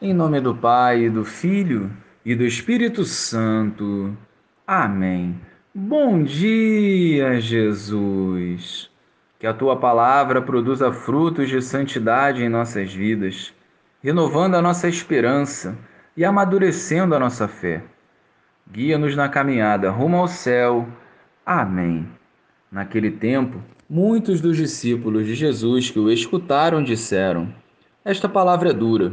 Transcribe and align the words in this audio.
Em 0.00 0.14
nome 0.14 0.40
do 0.40 0.54
Pai, 0.54 1.06
e 1.06 1.10
do 1.10 1.24
Filho 1.24 1.90
e 2.24 2.32
do 2.32 2.44
Espírito 2.44 3.02
Santo. 3.02 4.16
Amém. 4.64 5.40
Bom 5.74 6.22
dia, 6.22 7.40
Jesus. 7.40 8.88
Que 9.40 9.46
a 9.48 9.52
tua 9.52 9.76
palavra 9.76 10.40
produza 10.40 10.92
frutos 10.92 11.48
de 11.48 11.60
santidade 11.60 12.44
em 12.44 12.48
nossas 12.48 12.94
vidas, 12.94 13.52
renovando 14.00 14.54
a 14.54 14.62
nossa 14.62 14.86
esperança 14.88 15.76
e 16.16 16.24
amadurecendo 16.24 17.16
a 17.16 17.18
nossa 17.18 17.48
fé. 17.48 17.82
Guia-nos 18.70 19.16
na 19.16 19.28
caminhada 19.28 19.90
rumo 19.90 20.18
ao 20.18 20.28
céu. 20.28 20.86
Amém. 21.44 22.06
Naquele 22.70 23.10
tempo, 23.10 23.60
muitos 23.90 24.40
dos 24.40 24.56
discípulos 24.56 25.26
de 25.26 25.34
Jesus 25.34 25.90
que 25.90 25.98
o 25.98 26.08
escutaram 26.08 26.84
disseram: 26.84 27.52
Esta 28.04 28.28
palavra 28.28 28.70
é 28.70 28.72
dura 28.72 29.12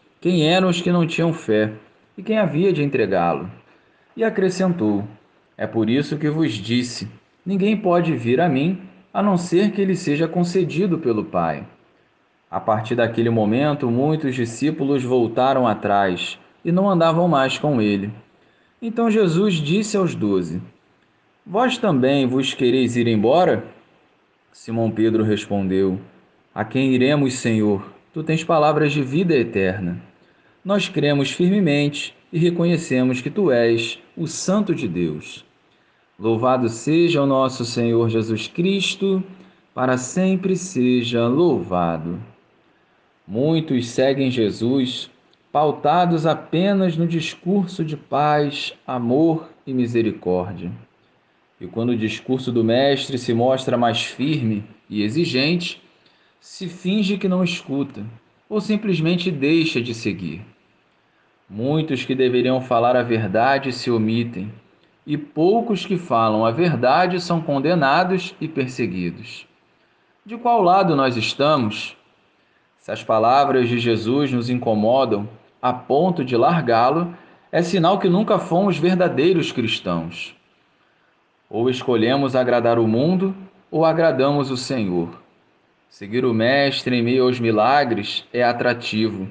quem 0.21 0.47
eram 0.47 0.69
os 0.69 0.79
que 0.79 0.91
não 0.91 1.07
tinham 1.07 1.33
fé 1.33 1.73
e 2.15 2.21
quem 2.21 2.37
havia 2.37 2.71
de 2.71 2.83
entregá-lo. 2.83 3.49
E 4.15 4.23
acrescentou: 4.23 5.03
É 5.57 5.65
por 5.65 5.89
isso 5.89 6.15
que 6.15 6.29
vos 6.29 6.53
disse: 6.53 7.07
ninguém 7.43 7.75
pode 7.75 8.15
vir 8.15 8.39
a 8.39 8.47
mim 8.47 8.79
a 9.11 9.23
não 9.23 9.35
ser 9.35 9.71
que 9.71 9.81
ele 9.81 9.95
seja 9.95 10.27
concedido 10.27 10.99
pelo 10.99 11.25
Pai. 11.25 11.65
A 12.51 12.59
partir 12.59 12.93
daquele 12.93 13.31
momento, 13.31 13.89
muitos 13.89 14.35
discípulos 14.35 15.03
voltaram 15.03 15.67
atrás 15.67 16.37
e 16.63 16.71
não 16.71 16.87
andavam 16.87 17.27
mais 17.27 17.57
com 17.57 17.81
ele. 17.81 18.13
Então 18.79 19.09
Jesus 19.09 19.55
disse 19.55 19.97
aos 19.97 20.13
doze: 20.13 20.61
Vós 21.43 21.79
também 21.79 22.27
vos 22.27 22.53
quereis 22.53 22.95
ir 22.95 23.07
embora? 23.07 23.65
Simão 24.51 24.91
Pedro 24.91 25.23
respondeu: 25.23 25.99
A 26.53 26.63
quem 26.63 26.93
iremos, 26.93 27.33
Senhor? 27.33 27.91
Tu 28.13 28.21
tens 28.21 28.43
palavras 28.43 28.91
de 28.91 29.01
vida 29.01 29.33
eterna 29.33 30.10
nós 30.63 30.87
cremos 30.87 31.31
firmemente 31.31 32.15
e 32.31 32.37
reconhecemos 32.37 33.19
que 33.19 33.29
tu 33.29 33.51
és 33.51 33.99
o 34.15 34.27
Santo 34.27 34.75
de 34.75 34.87
Deus. 34.87 35.43
Louvado 36.19 36.69
seja 36.69 37.21
o 37.21 37.25
nosso 37.25 37.65
Senhor 37.65 38.09
Jesus 38.09 38.47
Cristo, 38.47 39.23
para 39.73 39.97
sempre 39.97 40.55
seja 40.55 41.27
louvado. 41.27 42.19
Muitos 43.27 43.87
seguem 43.87 44.29
Jesus, 44.29 45.09
pautados 45.51 46.27
apenas 46.27 46.95
no 46.95 47.07
discurso 47.07 47.83
de 47.83 47.97
paz, 47.97 48.73
amor 48.85 49.49
e 49.65 49.73
misericórdia. 49.73 50.71
E 51.59 51.65
quando 51.65 51.89
o 51.89 51.97
discurso 51.97 52.51
do 52.51 52.63
Mestre 52.63 53.17
se 53.17 53.33
mostra 53.33 53.77
mais 53.77 54.03
firme 54.03 54.63
e 54.89 55.01
exigente, 55.01 55.81
se 56.39 56.67
finge 56.67 57.17
que 57.17 57.27
não 57.27 57.43
escuta 57.43 58.03
ou 58.51 58.59
simplesmente 58.59 59.31
deixa 59.31 59.81
de 59.81 59.93
seguir. 59.93 60.41
Muitos 61.49 62.03
que 62.03 62.13
deveriam 62.13 62.59
falar 62.59 62.97
a 62.97 63.01
verdade 63.01 63.71
se 63.71 63.89
omitem, 63.89 64.51
e 65.07 65.17
poucos 65.17 65.85
que 65.85 65.97
falam 65.97 66.45
a 66.45 66.51
verdade 66.51 67.21
são 67.21 67.39
condenados 67.39 68.35
e 68.41 68.49
perseguidos. 68.49 69.47
De 70.25 70.37
qual 70.37 70.61
lado 70.61 70.97
nós 70.97 71.15
estamos? 71.15 71.95
Se 72.77 72.91
as 72.91 73.01
palavras 73.01 73.69
de 73.69 73.79
Jesus 73.79 74.33
nos 74.33 74.49
incomodam 74.49 75.29
a 75.61 75.71
ponto 75.71 76.25
de 76.25 76.35
largá-lo, 76.35 77.15
é 77.53 77.61
sinal 77.61 77.99
que 77.99 78.09
nunca 78.09 78.37
fomos 78.37 78.77
verdadeiros 78.77 79.53
cristãos. 79.53 80.35
Ou 81.49 81.69
escolhemos 81.69 82.35
agradar 82.35 82.77
o 82.77 82.85
mundo 82.85 83.33
ou 83.71 83.85
agradamos 83.85 84.51
o 84.51 84.57
Senhor. 84.57 85.20
Seguir 85.91 86.23
o 86.23 86.33
Mestre 86.33 86.95
em 86.95 87.03
meio 87.03 87.25
aos 87.25 87.37
milagres 87.37 88.23
é 88.31 88.41
atrativo, 88.41 89.27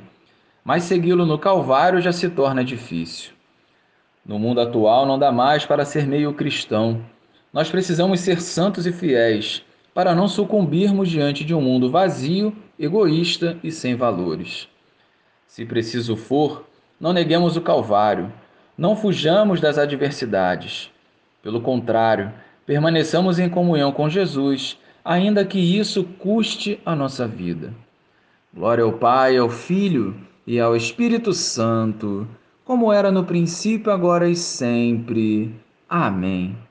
mas 0.62 0.82
segui-lo 0.82 1.25
no 1.25 1.38
Calvário 1.38 2.03
já 2.03 2.12
se 2.12 2.28
torna 2.28 2.62
difícil. 2.62 3.32
No 4.26 4.38
mundo 4.38 4.60
atual 4.60 5.06
não 5.06 5.19
dá 5.19 5.32
mais 5.32 5.65
para 5.65 5.87
ser 5.87 6.06
meio 6.06 6.34
cristão. 6.34 7.03
Nós 7.50 7.71
precisamos 7.71 8.21
ser 8.21 8.43
santos 8.43 8.87
e 8.87 8.93
fiéis 8.93 9.65
para 9.94 10.15
não 10.15 10.28
sucumbirmos 10.28 11.09
diante 11.09 11.44
de 11.47 11.54
um 11.54 11.62
mundo 11.62 11.91
vazio, 11.91 12.54
egoísta 12.78 13.56
e 13.65 13.72
sem 13.72 13.97
valores. 13.97 14.69
Se 15.47 15.65
preciso 15.65 16.15
for, 16.15 16.66
não 17.00 17.15
neguemos 17.15 17.56
o 17.56 17.62
Calvário, 17.62 18.31
não 18.77 18.94
fujamos 18.94 19.62
das 19.62 19.78
adversidades. 19.78 20.91
Pelo 21.42 21.62
contrário, 21.62 22.31
permaneçamos 22.66 23.38
em 23.38 23.48
comunhão 23.48 23.92
com 23.92 24.10
Jesus 24.10 24.78
ainda 25.05 25.44
que 25.44 25.59
isso 25.59 26.05
custe 26.19 26.81
a 26.84 26.94
nossa 26.94 27.27
vida. 27.27 27.72
Glória 28.53 28.84
ao 28.84 28.93
Pai, 28.93 29.37
ao 29.37 29.49
Filho 29.49 30.15
e 30.47 30.59
ao 30.59 30.75
Espírito 30.75 31.33
Santo, 31.33 32.27
como 32.65 32.93
era 32.93 33.10
no 33.10 33.25
princípio, 33.25 33.93
agora 33.93 34.28
e 34.28 34.37
sempre. 34.37 35.55
Amém. 35.89 36.56